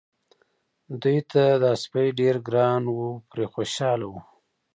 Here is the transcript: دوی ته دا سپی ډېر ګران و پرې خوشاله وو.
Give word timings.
دوی 1.01 1.17
ته 1.31 1.43
دا 1.63 1.71
سپی 1.83 2.07
ډېر 2.19 2.35
ګران 2.47 2.83
و 2.95 2.99
پرې 3.29 3.45
خوشاله 3.53 4.05
وو. 4.11 4.19